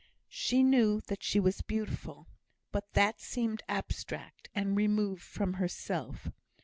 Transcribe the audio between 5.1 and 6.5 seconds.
from herself.